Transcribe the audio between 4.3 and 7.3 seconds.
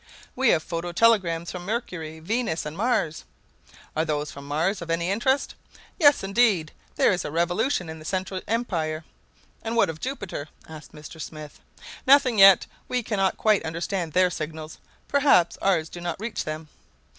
from Mars of any interest?" "Yes, indeed. There is a